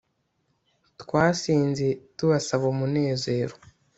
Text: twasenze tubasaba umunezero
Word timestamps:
twasenze 1.01 1.87
tubasaba 2.17 2.65
umunezero 2.73 3.55